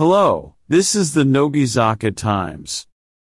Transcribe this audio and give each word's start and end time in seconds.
Hello, 0.00 0.54
this 0.66 0.94
is 0.94 1.12
the 1.12 1.24
Nogizaka 1.24 2.16
Times. 2.16 2.86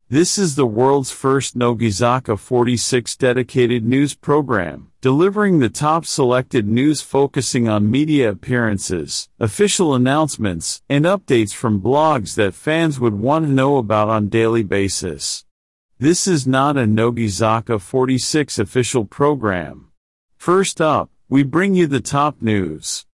This 0.07 0.37
is 0.37 0.53
the 0.53 0.67
world's 0.67 1.09
first 1.09 1.57
Nogizaka 1.57 2.37
46 2.37 3.15
dedicated 3.15 3.83
news 3.83 4.13
program, 4.13 4.91
delivering 5.01 5.57
the 5.57 5.69
top 5.69 6.05
selected 6.05 6.67
news 6.67 7.01
focusing 7.01 7.67
on 7.67 7.89
media 7.89 8.29
appearances, 8.29 9.29
official 9.39 9.95
announcements, 9.95 10.83
and 10.87 11.05
updates 11.05 11.55
from 11.55 11.81
blogs 11.81 12.35
that 12.35 12.53
fans 12.53 12.99
would 12.99 13.15
want 13.15 13.47
to 13.47 13.51
know 13.51 13.77
about 13.77 14.09
on 14.09 14.29
daily 14.29 14.61
basis. 14.61 15.45
This 15.97 16.27
is 16.27 16.45
not 16.45 16.77
a 16.77 16.81
Nogizaka 16.81 17.81
46 17.81 18.59
official 18.59 19.05
program. 19.05 19.87
First 20.37 20.79
up, 20.79 21.09
we 21.29 21.41
bring 21.41 21.73
you 21.73 21.87
the 21.87 21.99
top 21.99 22.43
news. 22.43 23.07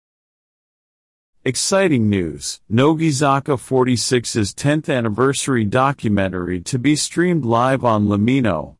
Exciting 1.46 2.10
news, 2.10 2.62
Nogizaka 2.72 3.58
46's 3.58 4.54
10th 4.54 4.88
anniversary 4.88 5.66
documentary 5.66 6.62
to 6.62 6.80
be 6.80 6.96
streamed 6.96 7.44
live 7.44 7.84
on 7.84 8.08
Lemino. 8.08 8.78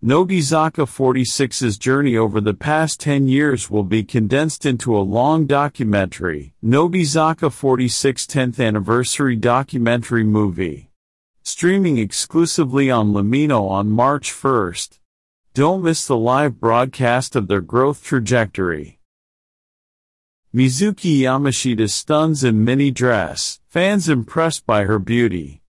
Nogizaka 0.00 0.86
46's 0.86 1.76
journey 1.76 2.16
over 2.16 2.40
the 2.40 2.54
past 2.54 3.00
10 3.00 3.26
years 3.26 3.68
will 3.68 3.82
be 3.82 4.04
condensed 4.04 4.66
into 4.66 4.96
a 4.96 5.00
long 5.02 5.46
documentary, 5.46 6.54
Nogizaka 6.64 7.50
46 7.50 8.26
10th 8.26 8.64
Anniversary 8.64 9.34
Documentary 9.34 10.22
Movie. 10.22 10.92
Streaming 11.42 11.98
exclusively 11.98 12.88
on 12.88 13.12
Lemino 13.12 13.68
on 13.68 13.90
March 13.90 14.32
1st. 14.32 15.00
Don't 15.54 15.82
miss 15.82 16.06
the 16.06 16.16
live 16.16 16.60
broadcast 16.60 17.34
of 17.34 17.48
their 17.48 17.60
growth 17.60 18.04
trajectory. 18.04 18.97
Mizuki 20.54 21.18
Yamashita 21.18 21.90
stuns 21.90 22.42
in 22.42 22.64
mini 22.64 22.90
dress, 22.90 23.60
fans 23.68 24.08
impressed 24.08 24.64
by 24.64 24.84
her 24.84 24.98
beauty. 24.98 25.60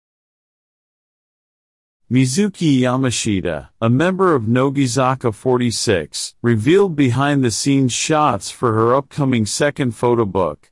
Mizuki 2.09 2.79
Yamashita, 2.79 3.67
a 3.81 3.89
member 3.89 4.33
of 4.33 4.43
Nogizaka 4.43 5.33
46, 5.33 6.35
revealed 6.41 6.95
behind-the-scenes 6.95 7.91
shots 7.91 8.49
for 8.49 8.71
her 8.71 8.95
upcoming 8.95 9.45
second 9.45 9.91
photo 9.91 10.23
book. 10.23 10.71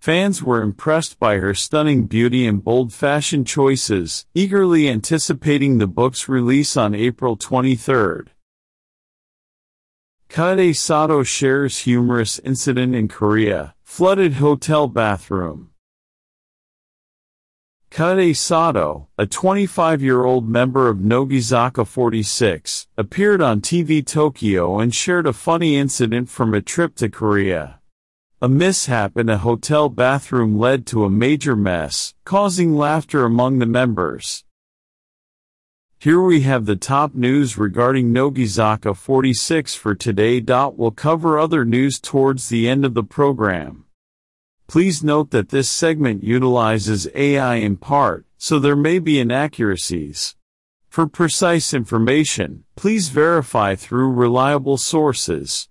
Fans 0.00 0.42
were 0.42 0.60
impressed 0.60 1.20
by 1.20 1.36
her 1.38 1.54
stunning 1.54 2.06
beauty 2.06 2.48
and 2.48 2.64
bold 2.64 2.92
fashion 2.92 3.44
choices, 3.44 4.26
eagerly 4.34 4.88
anticipating 4.88 5.78
the 5.78 5.86
book's 5.86 6.28
release 6.28 6.76
on 6.76 6.92
April 6.92 7.36
23. 7.36 8.33
Kaede 10.28 10.74
Sato 10.74 11.22
shares 11.22 11.80
humorous 11.80 12.40
incident 12.44 12.94
in 12.94 13.08
Korea, 13.08 13.74
flooded 13.82 14.34
hotel 14.34 14.88
bathroom. 14.88 15.70
Kaede 17.90 18.34
Sato, 18.34 19.06
a 19.16 19.24
25-year-old 19.26 20.48
member 20.48 20.88
of 20.88 20.96
Nogizaka 20.98 21.86
46, 21.86 22.88
appeared 22.96 23.40
on 23.40 23.60
TV 23.60 24.04
Tokyo 24.04 24.80
and 24.80 24.92
shared 24.92 25.28
a 25.28 25.32
funny 25.32 25.76
incident 25.76 26.28
from 26.28 26.52
a 26.52 26.60
trip 26.60 26.96
to 26.96 27.08
Korea. 27.08 27.78
A 28.42 28.48
mishap 28.48 29.16
in 29.16 29.28
a 29.28 29.38
hotel 29.38 29.88
bathroom 29.88 30.58
led 30.58 30.86
to 30.86 31.04
a 31.04 31.08
major 31.08 31.54
mess, 31.54 32.14
causing 32.24 32.74
laughter 32.76 33.24
among 33.24 33.60
the 33.60 33.66
members. 33.66 34.44
Here 36.04 36.20
we 36.20 36.42
have 36.42 36.66
the 36.66 36.76
top 36.76 37.14
news 37.14 37.56
regarding 37.56 38.12
Nogizaka 38.12 38.94
46 38.94 39.74
for 39.74 39.94
today. 39.94 40.38
We'll 40.38 40.90
cover 40.90 41.38
other 41.38 41.64
news 41.64 41.98
towards 41.98 42.50
the 42.50 42.68
end 42.68 42.84
of 42.84 42.92
the 42.92 43.02
program. 43.02 43.86
Please 44.66 45.02
note 45.02 45.30
that 45.30 45.48
this 45.48 45.70
segment 45.70 46.22
utilizes 46.22 47.08
AI 47.14 47.54
in 47.54 47.78
part, 47.78 48.26
so 48.36 48.58
there 48.58 48.76
may 48.76 48.98
be 48.98 49.18
inaccuracies. 49.18 50.36
For 50.90 51.06
precise 51.06 51.72
information, 51.72 52.64
please 52.76 53.08
verify 53.08 53.74
through 53.74 54.12
reliable 54.12 54.76
sources. 54.76 55.70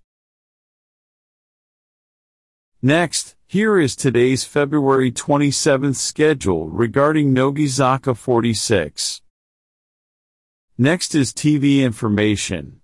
Next, 2.81 3.35
here 3.45 3.77
is 3.77 3.95
today's 3.95 4.45
February 4.45 5.11
27th 5.11 5.97
schedule 5.97 6.69
regarding 6.69 7.35
Nogizaka 7.35 8.17
46. 8.17 9.22
Next 10.79 11.13
is 11.13 11.31
TV 11.31 11.81
information. 11.83 12.81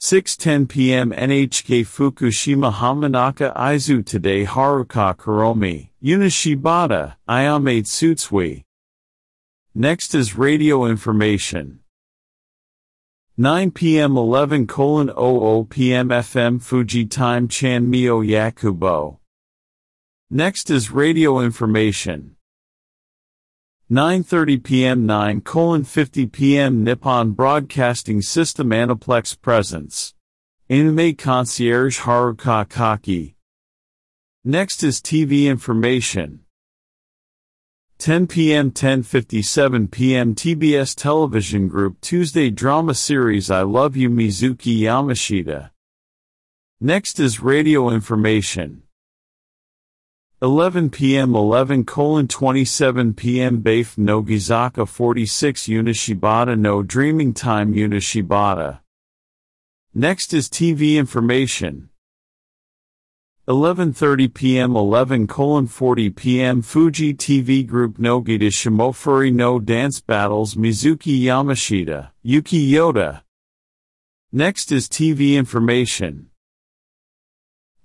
6.10 0.00 0.68
p.m. 0.68 1.10
NHK 1.10 1.84
Fukushima 1.84 2.72
Hamanaka 2.72 3.52
Aizu 3.56 4.06
Today 4.06 4.46
Haruka 4.46 5.16
Kuromi, 5.16 5.90
Yuna 6.00 6.30
Shibata, 6.30 7.16
Ayame 7.28 7.82
Tsutsui. 7.82 8.62
Next 9.74 10.14
is 10.14 10.38
radio 10.38 10.84
information. 10.84 11.80
9 13.36 13.72
p.m. 13.72 14.16
11 14.16 14.68
00 14.68 15.64
p.m. 15.68 16.08
FM 16.10 16.62
Fuji 16.62 17.04
Time 17.06 17.48
Chan 17.48 17.90
Mio 17.90 18.22
Yakubo. 18.22 19.18
Next 20.30 20.70
is 20.70 20.92
radio 20.92 21.40
information. 21.40 22.36
9.30 23.90 24.62
p.m. 24.62 25.06
9 25.06 25.82
50 25.82 26.26
p.m. 26.26 26.84
Nippon 26.84 27.30
Broadcasting 27.30 28.20
System 28.20 28.68
Aniplex 28.68 29.40
Presents. 29.40 30.12
Anime 30.68 31.14
Concierge 31.14 32.00
Haruka 32.00 32.68
Kaki. 32.68 33.34
Next 34.44 34.82
is 34.82 35.00
TV 35.00 35.46
information. 35.46 36.40
10 37.96 38.26
p.m. 38.26 38.70
10.57 38.72 39.90
p.m. 39.90 40.34
TBS 40.34 40.94
Television 40.94 41.66
Group 41.68 41.98
Tuesday 42.02 42.50
Drama 42.50 42.92
Series 42.94 43.50
I 43.50 43.62
Love 43.62 43.96
You 43.96 44.10
Mizuki 44.10 44.80
Yamashita. 44.80 45.70
Next 46.78 47.18
is 47.18 47.40
radio 47.40 47.88
information. 47.88 48.82
11 50.40 50.90
p.m. 50.90 51.34
11 51.34 51.84
27 51.84 53.14
p.m. 53.14 53.60
Bafe 53.60 53.96
Nogizaka 53.96 54.86
46 54.86 55.66
Yuna 55.66 55.90
Shibata 55.90 56.56
No 56.56 56.80
Dreaming 56.84 57.34
Time 57.34 57.74
Yuna 57.74 57.96
Shibata. 57.98 58.78
Next 59.92 60.32
is 60.32 60.48
TV 60.48 60.94
information. 60.94 61.88
11.30 63.48 64.32
p.m. 64.32 64.76
11 64.76 65.26
40 65.66 66.10
p.m. 66.10 66.62
Fuji 66.62 67.14
TV 67.14 67.66
Group 67.66 67.98
Nogita 67.98 68.42
Shimofuri 68.48 69.32
no 69.34 69.58
Dance 69.58 70.00
Battles 70.00 70.54
Mizuki 70.54 71.20
Yamashita, 71.22 72.10
Yuki 72.22 72.70
Yoda. 72.70 73.22
Next 74.30 74.70
is 74.70 74.86
TV 74.88 75.34
information. 75.34 76.27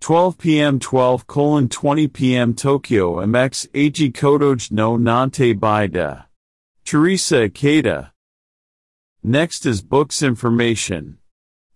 12 0.03 0.38
p.m. 0.38 0.80
12 0.80 1.28
colon 1.28 1.69
20 1.69 2.09
p.m. 2.09 2.53
Tokyo 2.53 3.25
MX 3.25 3.69
Eiji 3.69 4.12
Kodoji 4.12 4.69
no 4.69 4.97
Nante 4.97 5.58
Baida. 5.58 6.25
Teresa 6.84 7.47
Ikeda. 7.47 8.12
Next 9.24 9.66
is 9.66 9.81
books 9.81 10.22
information. 10.22 11.19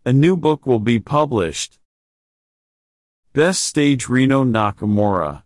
A 0.05 0.11
new 0.11 0.35
book 0.35 0.65
will 0.65 0.81
be 0.81 0.99
published. 0.99 1.79
Best 3.31 3.61
Stage 3.61 4.09
Reno 4.09 4.43
Nakamura. 4.43 5.43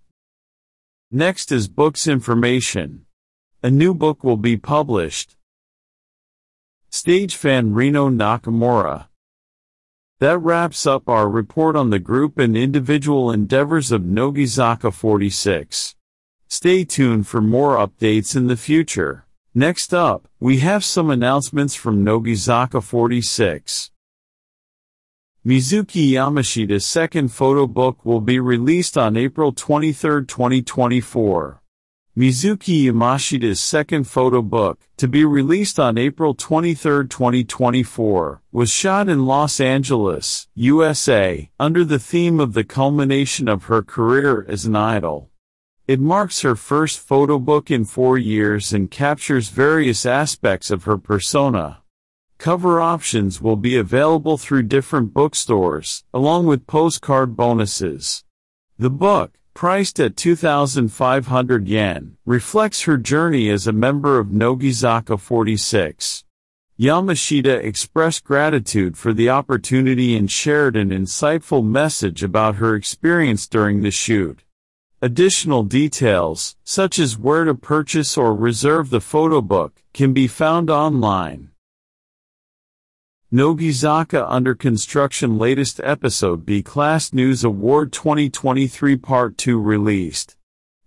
Next 1.11 1.51
is 1.51 1.67
books 1.67 2.07
information. 2.07 3.05
A 3.61 3.69
new 3.69 3.93
book 3.93 4.23
will 4.23 4.37
be 4.37 4.57
published. 4.57 5.35
Stage 6.89 7.35
fan 7.35 7.75
Reno 7.75 8.09
Nakamura. 8.09 9.05
That 10.21 10.37
wraps 10.37 10.85
up 10.85 11.09
our 11.09 11.27
report 11.27 11.75
on 11.75 11.89
the 11.89 11.97
group 11.97 12.37
and 12.37 12.55
individual 12.55 13.31
endeavors 13.31 13.91
of 13.91 14.03
Nogizaka 14.03 14.93
46. 14.93 15.95
Stay 16.47 16.85
tuned 16.85 17.25
for 17.25 17.41
more 17.41 17.75
updates 17.75 18.35
in 18.35 18.45
the 18.45 18.55
future. 18.55 19.25
Next 19.55 19.95
up, 19.95 20.27
we 20.39 20.59
have 20.59 20.85
some 20.85 21.09
announcements 21.09 21.73
from 21.73 22.05
Nogizaka 22.05 22.83
46. 22.83 23.89
Mizuki 25.43 26.11
Yamashita's 26.11 26.85
second 26.85 27.29
photo 27.29 27.65
book 27.65 28.05
will 28.05 28.21
be 28.21 28.39
released 28.39 28.99
on 28.99 29.17
April 29.17 29.51
23, 29.51 30.27
2024. 30.27 31.60
Mizuki 32.17 32.83
Yamashita's 32.83 33.61
second 33.61 34.03
photo 34.03 34.41
book, 34.41 34.81
to 34.97 35.07
be 35.07 35.23
released 35.23 35.79
on 35.79 35.97
April 35.97 36.33
23, 36.33 37.07
2024, 37.07 38.41
was 38.51 38.69
shot 38.69 39.07
in 39.07 39.25
Los 39.25 39.61
Angeles, 39.61 40.49
USA, 40.53 41.49
under 41.57 41.85
the 41.85 41.99
theme 41.99 42.41
of 42.41 42.51
the 42.51 42.65
culmination 42.65 43.47
of 43.47 43.63
her 43.63 43.81
career 43.81 44.45
as 44.49 44.65
an 44.65 44.75
idol. 44.75 45.29
It 45.87 46.01
marks 46.01 46.41
her 46.41 46.57
first 46.57 46.99
photo 46.99 47.39
book 47.39 47.71
in 47.71 47.85
four 47.85 48.17
years 48.17 48.73
and 48.73 48.91
captures 48.91 49.47
various 49.47 50.05
aspects 50.05 50.69
of 50.69 50.83
her 50.83 50.97
persona. 50.97 51.81
Cover 52.37 52.81
options 52.81 53.41
will 53.41 53.55
be 53.55 53.77
available 53.77 54.37
through 54.37 54.63
different 54.63 55.13
bookstores, 55.13 56.03
along 56.13 56.45
with 56.45 56.67
postcard 56.67 57.37
bonuses. 57.37 58.25
The 58.77 58.89
book, 58.89 59.37
priced 59.53 59.99
at 59.99 60.15
2,500 60.15 61.67
yen, 61.67 62.17
reflects 62.25 62.83
her 62.83 62.97
journey 62.97 63.49
as 63.49 63.67
a 63.67 63.71
member 63.71 64.19
of 64.19 64.27
Nogizaka 64.27 65.19
46. 65.19 66.23
Yamashita 66.79 67.63
expressed 67.63 68.23
gratitude 68.23 68.97
for 68.97 69.13
the 69.13 69.29
opportunity 69.29 70.17
and 70.17 70.31
shared 70.31 70.75
an 70.75 70.89
insightful 70.89 71.63
message 71.63 72.23
about 72.23 72.55
her 72.55 72.75
experience 72.75 73.47
during 73.47 73.81
the 73.81 73.91
shoot. 73.91 74.43
Additional 75.03 75.63
details, 75.63 76.55
such 76.63 76.97
as 76.97 77.17
where 77.17 77.43
to 77.45 77.53
purchase 77.53 78.17
or 78.17 78.35
reserve 78.35 78.89
the 78.89 79.01
photo 79.01 79.41
book, 79.41 79.81
can 79.93 80.13
be 80.13 80.27
found 80.27 80.69
online. 80.69 81.49
Nogizaka 83.33 84.25
Under 84.27 84.53
Construction 84.53 85.37
latest 85.37 85.79
episode 85.85 86.45
B 86.45 86.61
Class 86.61 87.13
News 87.13 87.45
Award 87.45 87.93
2023 87.93 88.97
Part 88.97 89.37
2 89.37 89.57
released. 89.57 90.35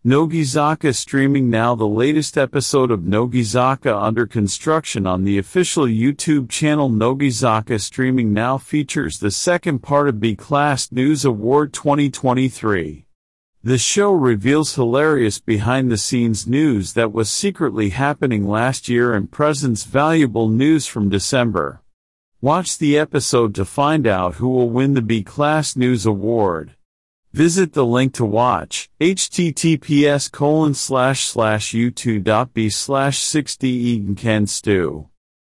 Nogizaka 0.05 0.95
streaming 0.95 1.49
now 1.49 1.75
the 1.75 1.87
latest 1.87 2.37
episode 2.37 2.91
of 2.91 3.01
Nogizaka 3.01 3.99
Under 3.99 4.27
Construction 4.27 5.07
on 5.07 5.25
the 5.25 5.39
official 5.39 5.87
YouTube 5.87 6.51
channel 6.51 6.91
Nogizaka 6.91 7.81
streaming 7.81 8.35
now 8.35 8.59
features 8.59 9.21
the 9.21 9.31
second 9.31 9.79
part 9.79 10.07
of 10.07 10.21
B 10.21 10.37
Class 10.37 10.93
News 10.93 11.25
Award 11.25 11.73
2023. 11.73 13.07
The 13.63 13.79
show 13.79 14.13
reveals 14.13 14.75
hilarious 14.75 15.39
behind-the-scenes 15.39 16.47
news 16.47 16.93
that 16.93 17.15
was 17.15 17.31
secretly 17.31 17.89
happening 17.89 18.47
last 18.47 18.87
year 18.87 19.15
and 19.15 19.33
presents 19.33 19.85
valuable 19.85 20.51
news 20.51 20.87
from 20.87 21.09
December. 21.09 21.81
Watch 22.45 22.77
the 22.77 22.99
episode 22.99 23.55
to 23.55 23.65
find 23.65 24.07
out 24.07 24.35
who 24.35 24.51
will 24.51 24.69
win 24.69 24.93
the 24.93 25.01
B-Class 25.01 25.77
News 25.77 26.05
Award. 26.05 26.75
Visit 27.33 27.73
the 27.73 27.87
link 27.87 28.13
to 28.17 28.27
watch, 28.27 28.91
https 29.01 30.31
colon 30.31 30.75
slash 30.75 31.25
slash 31.25 31.73
u2.b 31.73 32.69
slash 32.69 33.21
60 33.21 34.45
stew. 34.45 35.09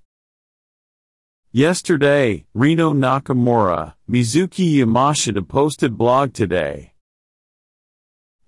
Yesterday, 1.50 2.44
Reno 2.54 2.92
Nakamura, 2.92 3.94
Mizuki 4.08 4.76
Yamashita 4.76 5.48
posted 5.48 5.98
blog 5.98 6.32
today. 6.32 6.92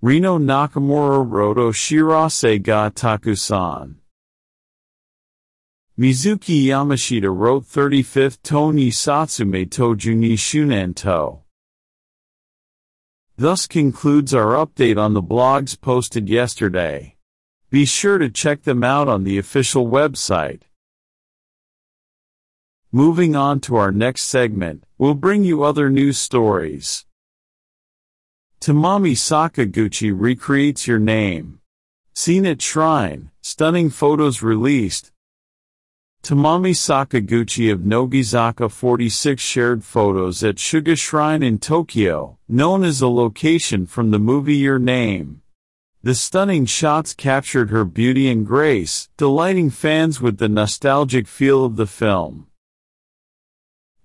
Reno 0.01 0.37
Nakamura 0.39 1.29
wrote 1.29 1.57
oh, 1.57 1.71
Oshirase 1.71 2.63
ga 2.63 2.89
Takusan. 2.89 3.95
Mizuki 5.99 6.65
Yamashita 6.65 7.35
wrote 7.35 7.63
35th 7.63 8.37
to 8.43 8.71
ni 8.71 8.91
Satsume 8.91 9.67
Toju 9.67 10.15
ni 10.15 10.37
Shunen 10.37 10.95
to. 10.95 11.39
Thus 13.35 13.65
concludes 13.65 14.31
our 14.31 14.53
update 14.63 14.99
on 14.99 15.15
the 15.15 15.23
blogs 15.23 15.79
posted 15.79 16.29
yesterday. 16.29 17.15
Be 17.71 17.83
sure 17.85 18.19
to 18.19 18.29
check 18.29 18.61
them 18.61 18.83
out 18.83 19.07
on 19.07 19.23
the 19.23 19.39
official 19.39 19.87
website. 19.87 20.61
Moving 22.91 23.35
on 23.35 23.59
to 23.61 23.75
our 23.77 23.91
next 23.91 24.25
segment, 24.25 24.83
we'll 24.99 25.15
bring 25.15 25.43
you 25.43 25.63
other 25.63 25.89
news 25.89 26.19
stories. 26.19 27.07
Tamami 28.61 29.13
Sakaguchi 29.13 30.13
recreates 30.15 30.85
your 30.85 30.99
name. 30.99 31.59
Seen 32.13 32.45
at 32.45 32.61
Shrine, 32.61 33.31
stunning 33.41 33.89
photos 33.89 34.43
released, 34.43 35.11
Tamami 36.23 36.75
Sakaguchi 36.75 37.71
of 37.71 37.79
Nogizaka 37.79 38.69
46 38.69 39.41
shared 39.41 39.83
photos 39.83 40.43
at 40.43 40.55
Suga 40.55 40.97
Shrine 40.97 41.41
in 41.41 41.57
Tokyo, 41.57 42.37
known 42.49 42.83
as 42.83 43.01
a 43.01 43.07
location 43.07 43.85
from 43.85 44.11
the 44.11 44.19
movie 44.19 44.57
Your 44.57 44.79
Name. 44.79 45.41
The 46.03 46.15
stunning 46.15 46.65
shots 46.65 47.13
captured 47.13 47.69
her 47.69 47.85
beauty 47.85 48.29
and 48.29 48.45
grace, 48.45 49.09
delighting 49.17 49.69
fans 49.69 50.21
with 50.21 50.37
the 50.37 50.49
nostalgic 50.49 51.27
feel 51.27 51.63
of 51.63 51.75
the 51.75 51.87
film. 51.87 52.47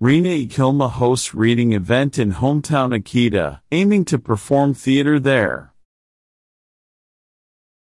Rina 0.00 0.30
Ikoma 0.30 0.90
hosts 0.90 1.32
reading 1.34 1.72
event 1.72 2.18
in 2.18 2.32
hometown 2.32 2.96
Akita, 2.96 3.60
aiming 3.70 4.04
to 4.06 4.18
perform 4.18 4.74
theater 4.74 5.20
there. 5.20 5.71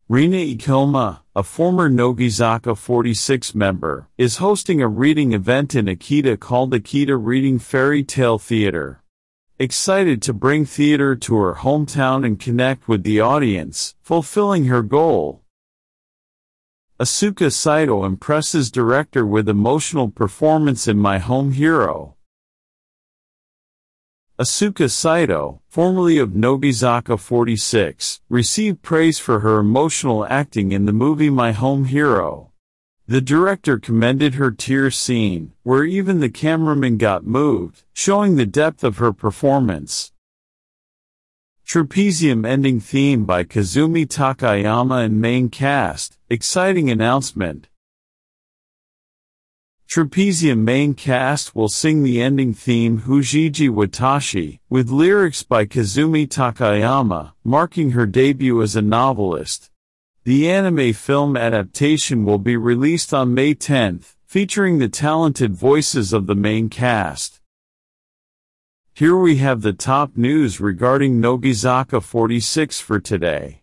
Rina 0.07 0.37
Ikoma, 0.37 1.21
a 1.35 1.41
former 1.41 1.89
Nogizaka 1.89 2.77
46 2.77 3.55
member, 3.55 4.07
is 4.19 4.37
hosting 4.37 4.79
a 4.79 4.87
reading 4.87 5.33
event 5.33 5.73
in 5.73 5.87
Akita 5.87 6.39
called 6.39 6.71
Akita 6.73 7.17
Reading 7.19 7.57
Fairy 7.57 8.03
Tale 8.03 8.37
Theater. 8.37 9.01
Excited 9.57 10.21
to 10.21 10.31
bring 10.31 10.63
theater 10.63 11.15
to 11.15 11.35
her 11.37 11.55
hometown 11.55 12.23
and 12.23 12.39
connect 12.39 12.87
with 12.87 13.01
the 13.01 13.19
audience, 13.19 13.95
fulfilling 14.03 14.65
her 14.65 14.83
goal. 14.83 15.41
Asuka 16.99 17.51
Saito 17.51 18.05
impresses 18.05 18.69
director 18.69 19.25
with 19.25 19.49
emotional 19.49 20.11
performance 20.11 20.87
in 20.87 20.99
My 20.99 21.17
Home 21.17 21.53
Hero. 21.53 22.14
Asuka 24.37 24.91
Saito, 24.91 25.61
formerly 25.69 26.17
of 26.17 26.31
Nogizaka 26.31 27.17
46, 27.17 28.19
received 28.27 28.81
praise 28.81 29.17
for 29.17 29.39
her 29.39 29.59
emotional 29.59 30.25
acting 30.25 30.73
in 30.73 30.85
the 30.85 30.91
movie 30.91 31.29
My 31.29 31.53
Home 31.53 31.85
Hero. 31.85 32.51
The 33.07 33.21
director 33.21 33.79
commended 33.79 34.33
her 34.33 34.51
tear 34.51 34.91
scene, 34.91 35.53
where 35.63 35.85
even 35.85 36.19
the 36.19 36.29
cameraman 36.29 36.97
got 36.97 37.25
moved, 37.25 37.83
showing 37.93 38.35
the 38.35 38.45
depth 38.45 38.83
of 38.83 38.97
her 38.97 39.13
performance. 39.13 40.11
Trapezium 41.65 42.45
ending 42.45 42.81
theme 42.81 43.23
by 43.23 43.45
Kazumi 43.45 44.05
Takayama 44.05 45.05
and 45.05 45.21
main 45.21 45.47
cast, 45.47 46.17
exciting 46.29 46.91
announcement. 46.91 47.69
Trapezium 49.87 50.59
main 50.59 50.95
cast 50.95 51.55
will 51.55 51.69
sing 51.69 52.01
the 52.01 52.21
ending 52.21 52.53
theme 52.53 53.01
Hujiji 53.01 53.69
Watashi, 53.69 54.59
with 54.69 54.89
lyrics 54.89 55.43
by 55.43 55.65
Kazumi 55.65 56.27
Takayama, 56.27 57.33
marking 57.43 57.91
her 57.91 58.05
debut 58.05 58.61
as 58.61 58.75
a 58.75 58.81
novelist. 58.81 59.69
The 60.23 60.49
anime 60.49 60.91
film 60.93 61.37
adaptation 61.37 62.25
will 62.25 62.39
be 62.39 62.57
released 62.57 63.13
on 63.13 63.35
May 63.35 63.53
10th, 63.53 64.15
featuring 64.25 64.79
the 64.79 64.89
talented 64.89 65.53
voices 65.53 66.13
of 66.13 66.25
the 66.25 66.35
main 66.35 66.67
cast. 66.67 67.39
Here 68.93 69.15
we 69.15 69.37
have 69.37 69.61
the 69.61 69.73
top 69.73 70.17
news 70.17 70.59
regarding 70.59 71.21
Nogizaka 71.21 72.01
46 72.01 72.79
for 72.79 72.99
today. 72.99 73.61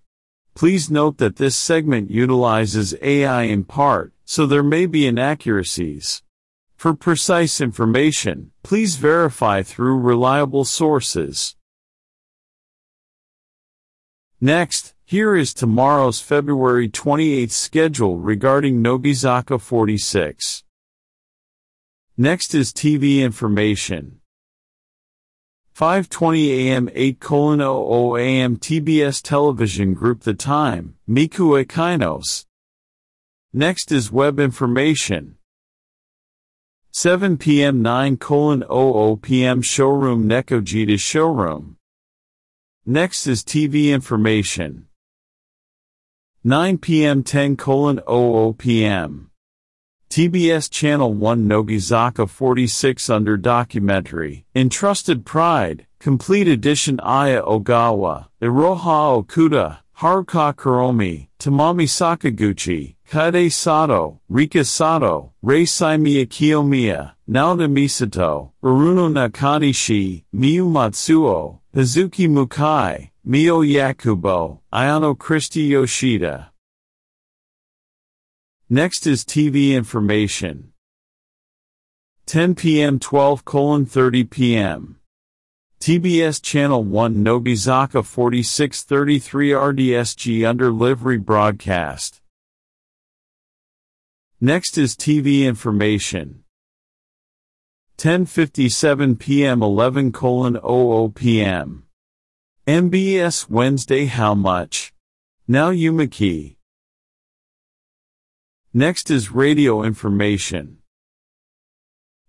Please 0.54 0.90
note 0.90 1.18
that 1.18 1.36
this 1.36 1.56
segment 1.56 2.10
utilizes 2.10 2.94
AI 3.02 3.42
in 3.42 3.64
part, 3.64 4.12
so 4.32 4.46
there 4.46 4.62
may 4.62 4.86
be 4.86 5.06
inaccuracies. 5.06 6.22
For 6.74 6.94
precise 6.94 7.60
information, 7.60 8.50
please 8.62 8.96
verify 8.96 9.62
through 9.62 9.98
reliable 9.98 10.64
sources. 10.64 11.54
Next, 14.40 14.94
here 15.04 15.36
is 15.36 15.52
tomorrow's 15.52 16.20
February 16.20 16.88
28th 16.88 17.50
schedule 17.50 18.16
regarding 18.16 18.82
Nogizaka 18.82 19.60
46. 19.60 20.64
Next 22.16 22.54
is 22.54 22.72
TV 22.72 23.18
information. 23.18 24.22
5.20 25.76 26.48
a.m. 26.48 26.88
8:00 26.88 28.18
a.m. 28.18 28.56
TBS 28.56 29.20
Television 29.20 29.92
Group 29.92 30.22
The 30.22 30.32
Time, 30.32 30.94
Miku 31.06 31.62
Kainos. 31.66 32.46
Next 33.54 33.92
is 33.92 34.10
web 34.10 34.40
information. 34.40 35.36
7 36.90 37.36
p.m. 37.36 37.82
9:00 37.84 39.20
p.m. 39.20 39.60
Showroom 39.60 40.26
Nekojita 40.26 40.98
Showroom. 40.98 41.76
Next 42.86 43.26
is 43.26 43.44
TV 43.44 43.90
information. 43.92 44.86
9 46.42 46.78
p.m. 46.78 47.22
10:00 47.22 48.56
p.m. 48.56 49.30
TBS 50.08 50.70
Channel 50.70 51.12
1 51.12 51.46
Nogizaka 51.46 52.26
46 52.26 53.10
under 53.10 53.36
documentary, 53.36 54.46
Entrusted 54.54 55.26
Pride, 55.26 55.86
Complete 56.00 56.48
Edition 56.48 56.98
Aya 57.00 57.42
Ogawa, 57.42 58.28
Iroha 58.40 59.22
Okuda, 59.22 59.80
Haruka 59.98 60.54
Kuromi, 60.54 61.28
Tamami 61.38 61.86
Sakaguchi, 61.86 62.96
Kaede 63.12 63.52
Sato, 63.52 64.20
Rika 64.30 64.64
Sato, 64.64 65.34
Rei 65.42 65.64
Saimiya 65.64 66.26
Kiyomiya, 66.26 67.12
Naoto 67.28 67.68
Misato, 67.68 68.52
Aruno 68.64 69.12
Nakanishi, 69.12 70.24
Miyu 70.34 70.64
Matsuo, 70.64 71.58
Hazuki 71.76 72.26
Mukai, 72.26 73.10
Mio 73.22 73.60
Yakubo, 73.60 74.60
Ayano 74.72 75.18
Christie 75.18 75.66
Yoshida. 75.66 76.52
Next 78.70 79.06
is 79.06 79.26
TV 79.26 79.72
information. 79.72 80.72
10 82.24 82.54
p.m. 82.54 82.98
12 82.98 83.42
30 83.90 84.24
p.m. 84.24 84.96
TBS 85.80 86.40
Channel 86.40 86.82
1 86.82 87.16
Nogizaka 87.16 88.02
4633 88.02 89.50
RDSG 89.50 90.48
under 90.48 90.72
livery 90.72 91.18
broadcast. 91.18 92.21
Next 94.44 94.76
is 94.76 94.96
TV 94.96 95.44
information. 95.44 96.42
10:57 97.96 99.16
p.m. 99.16 99.62
11 99.62 100.12
00 100.12 101.08
p.m. 101.14 101.84
MBS 102.66 103.48
Wednesday 103.48 104.06
How 104.06 104.34
much? 104.34 104.92
Nao 105.46 105.70
Yumiki. 105.70 106.56
Next 108.74 109.12
is 109.12 109.30
radio 109.30 109.84
information. 109.84 110.78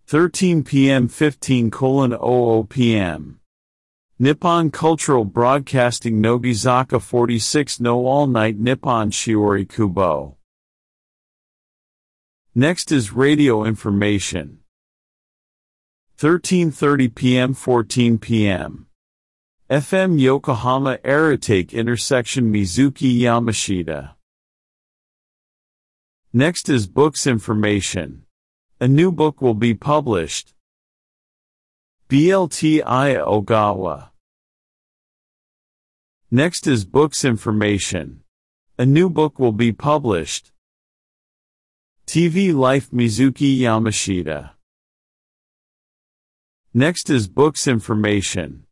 13 0.05 0.63
p.m. 0.63 1.07
15 1.07 1.71
00 1.71 2.63
p.m. 2.69 3.39
Nippon 4.19 4.69
Cultural 4.69 5.25
Broadcasting 5.25 6.21
Nogizaka 6.21 7.01
46 7.01 7.79
No 7.79 8.05
All 8.05 8.27
Night 8.27 8.59
Nippon 8.59 9.09
Shiori 9.09 9.67
Kubo. 9.67 10.37
Next 12.55 12.91
is 12.91 13.11
radio 13.11 13.63
information. 13.65 14.59
13.30 16.19 17.15
p.m. 17.15 17.53
14 17.55 18.19
p.m. 18.19 18.85
FM 19.71 20.19
Yokohama 20.21 20.99
Aratake 21.03 21.71
Intersection 21.73 22.53
Mizuki 22.53 23.19
Yamashita. 23.21 24.11
Next 26.31 26.69
is 26.69 26.85
books 26.85 27.25
information. 27.25 28.25
A 28.79 28.87
new 28.87 29.11
book 29.11 29.41
will 29.41 29.55
be 29.55 29.73
published. 29.73 30.53
BLT 32.07 32.83
Aya 32.85 33.25
Ogawa. 33.25 34.09
Next 36.29 36.67
is 36.67 36.85
books 36.85 37.25
information. 37.25 38.21
A 38.77 38.85
new 38.85 39.09
book 39.09 39.39
will 39.39 39.53
be 39.53 39.71
published. 39.71 40.52
TV 42.05 42.53
Life 42.53 42.91
Mizuki 42.91 43.57
Yamashita. 43.59 44.51
Next 46.73 47.09
is 47.09 47.27
books 47.27 47.67
information. 47.67 48.65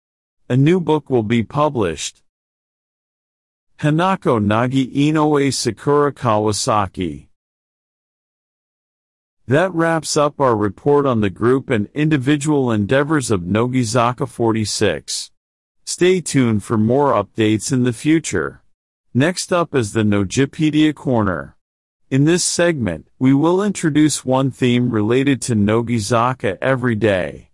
A 0.49 0.57
new 0.57 0.79
book 0.79 1.09
will 1.09 1.23
be 1.23 1.41
published. 1.41 2.23
Hanako 3.79 4.39
Nagi 4.43 4.93
Inoue 4.93 5.53
Sakura 5.53 6.11
Kawasaki. 6.11 7.27
That 9.47 9.73
wraps 9.73 10.15
up 10.15 10.39
our 10.39 10.55
report 10.55 11.05
on 11.05 11.21
the 11.21 11.29
group 11.29 11.69
and 11.69 11.89
individual 11.93 12.71
endeavors 12.71 13.31
of 13.31 13.41
Nogizaka 13.41 14.27
46. 14.27 15.31
Stay 15.85 16.21
tuned 16.21 16.63
for 16.63 16.77
more 16.77 17.13
updates 17.13 17.71
in 17.71 17.83
the 17.83 17.93
future. 17.93 18.61
Next 19.13 19.51
up 19.51 19.73
is 19.73 19.93
the 19.93 20.03
Nogipedia 20.03 20.93
Corner. 20.93 21.57
In 22.11 22.25
this 22.25 22.43
segment, 22.43 23.07
we 23.19 23.33
will 23.33 23.63
introduce 23.63 24.25
one 24.25 24.51
theme 24.51 24.91
related 24.91 25.41
to 25.43 25.55
Nogizaka 25.55 26.57
every 26.61 26.93
day. 26.93 27.51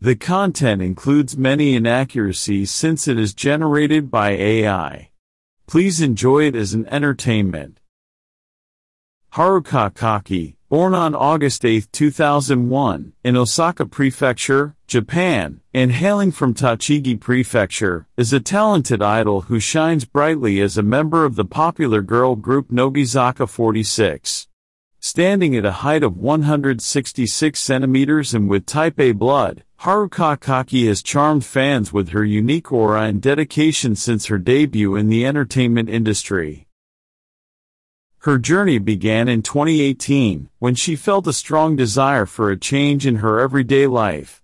The 0.00 0.14
content 0.14 0.80
includes 0.80 1.36
many 1.36 1.74
inaccuracies 1.74 2.70
since 2.70 3.08
it 3.08 3.18
is 3.18 3.34
generated 3.34 4.08
by 4.08 4.30
AI. 4.30 5.10
Please 5.66 6.00
enjoy 6.00 6.44
it 6.44 6.54
as 6.54 6.72
an 6.72 6.86
entertainment. 6.86 7.80
Haruka 9.32 9.92
Kaki, 9.92 10.55
born 10.68 10.94
on 10.94 11.14
August 11.14 11.64
8, 11.64 11.92
2001, 11.92 13.12
in 13.22 13.36
Osaka 13.36 13.86
Prefecture, 13.86 14.74
Japan, 14.88 15.60
and 15.72 15.92
hailing 15.92 16.32
from 16.32 16.54
Tochigi 16.54 17.20
Prefecture, 17.20 18.08
is 18.16 18.32
a 18.32 18.40
talented 18.40 19.00
idol 19.00 19.42
who 19.42 19.60
shines 19.60 20.04
brightly 20.04 20.60
as 20.60 20.76
a 20.76 20.82
member 20.82 21.24
of 21.24 21.36
the 21.36 21.44
popular 21.44 22.02
girl 22.02 22.34
group 22.34 22.70
Nogizaka 22.70 23.48
46. 23.48 24.48
Standing 24.98 25.54
at 25.54 25.64
a 25.64 25.70
height 25.70 26.02
of 26.02 26.16
166 26.16 27.60
centimeters 27.60 28.34
and 28.34 28.48
with 28.48 28.66
type 28.66 28.98
A 28.98 29.12
blood, 29.12 29.62
Haruka 29.80 30.40
Kaki 30.40 30.88
has 30.88 31.02
charmed 31.02 31.44
fans 31.44 31.92
with 31.92 32.08
her 32.08 32.24
unique 32.24 32.72
aura 32.72 33.02
and 33.02 33.22
dedication 33.22 33.94
since 33.94 34.26
her 34.26 34.38
debut 34.38 34.96
in 34.96 35.08
the 35.08 35.24
entertainment 35.24 35.88
industry. 35.88 36.65
Her 38.26 38.38
journey 38.38 38.78
began 38.78 39.28
in 39.28 39.42
2018, 39.42 40.48
when 40.58 40.74
she 40.74 40.96
felt 40.96 41.28
a 41.28 41.32
strong 41.32 41.76
desire 41.76 42.26
for 42.26 42.50
a 42.50 42.58
change 42.58 43.06
in 43.06 43.22
her 43.22 43.38
everyday 43.38 43.86
life. 43.86 44.42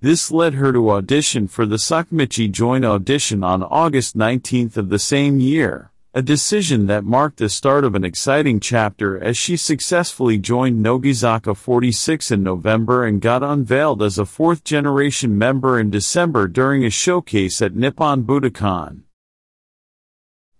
This 0.00 0.32
led 0.32 0.54
her 0.54 0.72
to 0.72 0.90
audition 0.90 1.46
for 1.46 1.64
the 1.64 1.76
Sakamichi 1.76 2.50
Joint 2.50 2.84
Audition 2.84 3.44
on 3.44 3.62
August 3.62 4.18
19th 4.18 4.76
of 4.76 4.88
the 4.88 4.98
same 4.98 5.38
year, 5.38 5.92
a 6.12 6.22
decision 6.22 6.88
that 6.88 7.04
marked 7.04 7.36
the 7.36 7.48
start 7.48 7.84
of 7.84 7.94
an 7.94 8.02
exciting 8.02 8.58
chapter 8.58 9.22
as 9.22 9.38
she 9.38 9.56
successfully 9.56 10.36
joined 10.36 10.84
Nogizaka 10.84 11.56
46 11.56 12.32
in 12.32 12.42
November 12.42 13.04
and 13.04 13.20
got 13.20 13.44
unveiled 13.44 14.02
as 14.02 14.18
a 14.18 14.26
fourth-generation 14.26 15.38
member 15.38 15.78
in 15.78 15.88
December 15.88 16.48
during 16.48 16.84
a 16.84 16.90
showcase 16.90 17.62
at 17.62 17.76
Nippon 17.76 18.24
Budokan. 18.24 19.02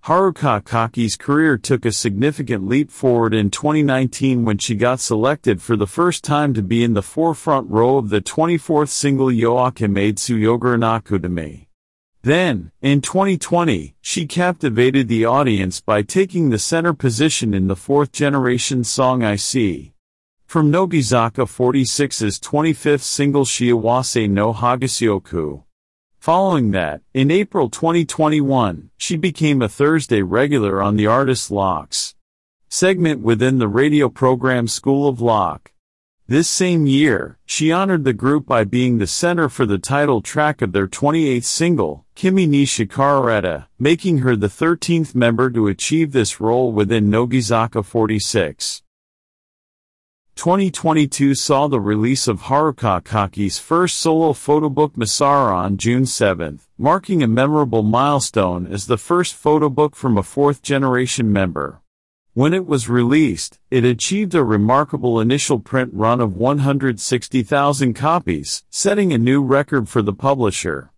Haruka 0.05 0.65
Kaki's 0.65 1.15
career 1.15 1.59
took 1.59 1.85
a 1.85 1.93
significant 1.93 2.67
leap 2.67 2.91
forward 2.91 3.35
in 3.35 3.51
2019 3.51 4.47
when 4.47 4.57
she 4.57 4.75
got 4.75 4.99
selected 4.99 5.61
for 5.61 5.77
the 5.77 5.87
first 5.87 6.25
time 6.25 6.55
to 6.55 6.63
be 6.63 6.83
in 6.83 6.95
the 6.95 7.03
forefront 7.03 7.69
row 7.69 7.99
of 7.99 8.09
the 8.09 8.23
24th 8.23 8.89
single 8.89 9.27
Yoake 9.27 9.75
Yoakimaitsu 9.75 10.41
Yoguranakudame. 10.41 11.67
Then, 12.23 12.73
in 12.81 13.03
2020, 13.03 13.95
she 14.01 14.27
captivated 14.27 15.09
the 15.09 15.27
audience 15.27 15.83
by 15.83 16.01
taking 16.01 16.49
the 16.49 16.59
center 16.59 16.95
position 16.95 17.53
in 17.53 17.67
the 17.67 17.77
fourth 17.77 18.11
generation 18.11 18.85
song 18.85 19.23
I 19.23 19.37
See. 19.37 19.93
From 20.47 20.73
Nogizaka 20.73 21.45
46's 21.45 22.41
25th 22.41 23.03
single 23.03 23.45
Shiawase 23.45 24.31
no 24.31 24.55
Hagasyoku. 24.55 25.65
Following 26.21 26.73
that, 26.73 27.01
in 27.15 27.31
April 27.31 27.71
2021, 27.71 28.91
she 28.99 29.17
became 29.17 29.63
a 29.63 29.71
Thursday 29.71 30.21
regular 30.21 30.83
on 30.83 30.97
the 30.97 31.07
Artist 31.07 31.51
Locks 31.51 32.15
segment 32.69 33.23
within 33.23 33.57
the 33.57 33.67
radio 33.67 34.11
program 34.11 34.69
School 34.69 35.09
of 35.09 35.23
Lock. 35.23 35.73
This 36.29 36.47
same 36.47 36.87
year, 36.87 37.39
she 37.47 37.73
honored 37.73 38.05
the 38.05 38.13
group 38.13 38.45
by 38.45 38.65
being 38.65 38.99
the 38.99 39.07
center 39.07 39.49
for 39.49 39.65
the 39.65 39.79
title 39.79 40.21
track 40.21 40.61
of 40.61 40.73
their 40.73 40.87
28th 40.87 41.45
single, 41.45 42.05
Kimi 42.15 42.47
ni 42.47 42.67
making 43.79 44.19
her 44.19 44.37
the 44.37 44.47
13th 44.47 45.15
member 45.15 45.49
to 45.49 45.69
achieve 45.69 46.13
this 46.13 46.39
role 46.39 46.71
within 46.71 47.11
Nogizaka 47.11 47.83
46. 47.83 48.83
2022 50.41 51.35
saw 51.35 51.69
the 51.69 51.79
release 51.79 52.27
of 52.27 52.45
Haruka 52.45 53.03
Kaki's 53.03 53.59
first 53.59 53.99
solo 53.99 54.33
photobook 54.33 54.93
Masara 54.93 55.53
on 55.53 55.77
June 55.77 56.07
7, 56.07 56.61
marking 56.79 57.23
a 57.23 57.27
memorable 57.27 57.83
milestone 57.83 58.67
as 58.67 58.87
the 58.87 58.97
first 58.97 59.35
photobook 59.35 59.95
from 59.95 60.17
a 60.17 60.23
fourth-generation 60.23 61.31
member. 61.31 61.83
When 62.33 62.55
it 62.55 62.65
was 62.65 62.89
released, 62.89 63.59
it 63.71 63.85
achieved 63.85 64.35
a 64.35 64.43
remarkable 64.43 65.21
initial 65.21 65.59
print 65.59 65.91
run 65.93 66.23
of 66.23 66.39
160,000 66.39 67.93
copies, 67.93 68.65
setting 68.71 69.13
a 69.13 69.19
new 69.19 69.43
record 69.43 69.91
for 69.91 70.01
the 70.01 70.15
publisher. 70.15 70.91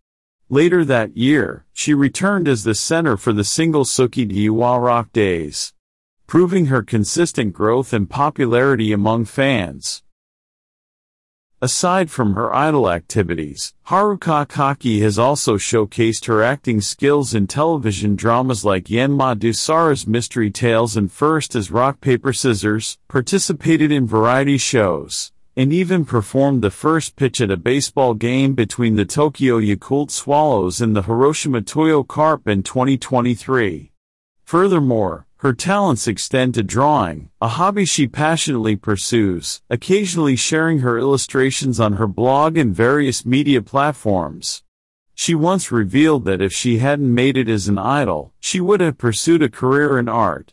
Later 0.50 0.84
that 0.84 1.16
year, 1.16 1.64
she 1.72 1.94
returned 1.94 2.46
as 2.46 2.62
the 2.62 2.76
center 2.76 3.16
for 3.16 3.32
the 3.32 3.42
single 3.42 3.82
Suki 3.82 4.48
wa 4.50 4.76
Rock 4.76 5.12
Days 5.12 5.72
proving 6.32 6.64
her 6.64 6.82
consistent 6.82 7.52
growth 7.52 7.92
and 7.92 8.08
popularity 8.08 8.90
among 8.90 9.22
fans. 9.22 10.02
Aside 11.60 12.10
from 12.10 12.32
her 12.32 12.54
idol 12.54 12.90
activities, 12.90 13.74
Haruka 13.88 14.48
Kaki 14.48 15.00
has 15.00 15.18
also 15.18 15.58
showcased 15.58 16.24
her 16.24 16.42
acting 16.42 16.80
skills 16.80 17.34
in 17.34 17.46
television 17.46 18.16
dramas 18.16 18.64
like 18.64 18.84
Yenma 18.84 19.38
Dusara's 19.38 20.06
Mystery 20.06 20.50
Tales 20.50 20.96
and 20.96 21.12
First 21.12 21.54
as 21.54 21.70
Rock 21.70 22.00
Paper 22.00 22.32
Scissors, 22.32 22.96
participated 23.08 23.92
in 23.92 24.06
variety 24.06 24.56
shows, 24.56 25.32
and 25.54 25.70
even 25.70 26.06
performed 26.06 26.62
the 26.62 26.70
first 26.70 27.14
pitch 27.14 27.42
at 27.42 27.50
a 27.50 27.58
baseball 27.58 28.14
game 28.14 28.54
between 28.54 28.96
the 28.96 29.04
Tokyo 29.04 29.60
Yakult 29.60 30.10
Swallows 30.10 30.80
and 30.80 30.96
the 30.96 31.02
Hiroshima 31.02 31.60
Toyo 31.60 32.02
Carp 32.02 32.48
in 32.48 32.62
2023. 32.62 33.92
Furthermore, 34.44 35.26
her 35.42 35.52
talents 35.52 36.06
extend 36.06 36.54
to 36.54 36.62
drawing, 36.62 37.28
a 37.40 37.48
hobby 37.48 37.84
she 37.84 38.06
passionately 38.06 38.76
pursues, 38.76 39.60
occasionally 39.68 40.36
sharing 40.36 40.78
her 40.78 40.96
illustrations 40.96 41.80
on 41.80 41.94
her 41.94 42.06
blog 42.06 42.56
and 42.56 42.72
various 42.72 43.26
media 43.26 43.60
platforms. 43.60 44.62
She 45.16 45.34
once 45.34 45.72
revealed 45.72 46.26
that 46.26 46.40
if 46.40 46.52
she 46.52 46.78
hadn't 46.78 47.12
made 47.12 47.36
it 47.36 47.48
as 47.48 47.66
an 47.66 47.76
idol, 47.76 48.32
she 48.38 48.60
would 48.60 48.80
have 48.80 48.98
pursued 48.98 49.42
a 49.42 49.48
career 49.48 49.98
in 49.98 50.08
art. 50.08 50.52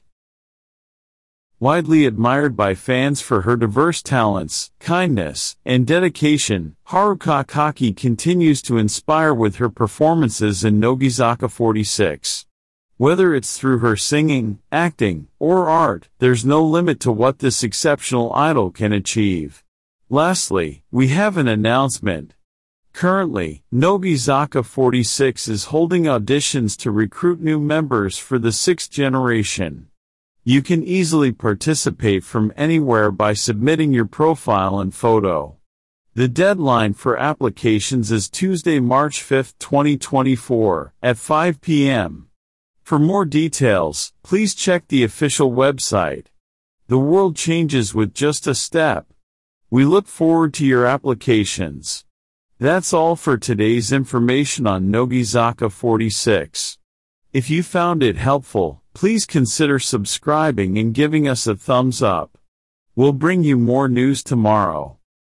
Widely 1.60 2.08
admired 2.08 2.58
by 2.58 2.74
fans 2.74 3.22
for 3.22 3.42
her 3.42 3.56
diverse 3.56 4.02
talents, 4.02 4.72
kindness, 4.80 5.56
and 5.64 5.86
dedication, 5.86 6.76
Haruka 6.88 7.46
Kaki 7.46 7.94
continues 7.94 8.60
to 8.64 8.80
inspire 8.80 9.36
with 9.36 9.58
her 9.58 9.70
performances 9.70 10.64
in 10.64 10.82
Nogizaka 10.82 11.48
46. 11.48 12.48
Whether 13.00 13.34
it's 13.34 13.58
through 13.58 13.78
her 13.78 13.96
singing, 13.96 14.60
acting, 14.74 15.30
or 15.40 15.70
art, 15.70 16.10
there's 16.20 16.44
no 16.44 16.62
limit 16.62 17.00
to 17.00 17.14
what 17.14 17.40
this 17.40 17.64
exceptional 17.64 18.34
idol 18.34 18.72
can 18.72 18.92
achieve. 18.92 19.64
Lastly, 20.10 20.84
we 20.92 21.08
have 21.08 21.38
an 21.38 21.48
announcement. 21.48 22.34
Currently, 22.92 23.64
Nogizaka 23.74 24.66
46 24.66 25.48
is 25.48 25.72
holding 25.72 26.04
auditions 26.04 26.76
to 26.80 26.92
recruit 26.92 27.40
new 27.40 27.58
members 27.58 28.18
for 28.18 28.38
the 28.38 28.52
sixth 28.52 28.92
generation. 28.92 29.88
You 30.44 30.62
can 30.62 30.84
easily 30.84 31.32
participate 31.32 32.26
from 32.26 32.52
anywhere 32.58 33.12
by 33.12 33.32
submitting 33.32 33.94
your 33.94 34.08
profile 34.08 34.78
and 34.78 34.94
photo. 34.94 35.56
The 36.16 36.28
deadline 36.28 36.96
for 36.96 37.16
applications 37.16 38.12
is 38.12 38.30
Tuesday, 38.30 38.82
March 38.82 39.24
5, 39.24 39.58
2024, 39.58 40.96
at 41.02 41.18
5 41.18 41.62
p.m. 41.62 42.29
For 42.90 42.98
more 42.98 43.24
details, 43.24 44.14
please 44.24 44.56
check 44.56 44.88
the 44.88 45.04
official 45.04 45.52
website. 45.52 46.26
The 46.88 46.98
world 46.98 47.36
changes 47.36 47.94
with 47.94 48.16
just 48.16 48.48
a 48.48 48.56
step. 48.56 49.14
We 49.70 49.86
look 49.86 50.08
forward 50.08 50.56
to 50.56 50.66
your 50.66 50.88
applications. 50.88 52.04
That's 52.58 52.92
all 52.92 53.16
for 53.16 53.38
today's 53.38 53.92
information 53.92 54.66
on 54.66 54.92
Nogizaka 54.92 55.72
46. 55.72 56.80
If 57.32 57.48
you 57.52 57.62
found 57.62 58.02
it 58.02 58.18
helpful, 58.18 58.82
please 58.96 59.28
consider 59.28 59.78
subscribing 59.78 60.80
and 60.80 60.92
giving 60.92 61.28
us 61.28 61.46
a 61.46 61.56
thumbs 61.56 62.02
up. 62.02 62.40
We'll 62.96 63.14
bring 63.14 63.44
you 63.44 63.56
more 63.56 63.88
news 63.88 64.24
tomorrow. 64.24 64.99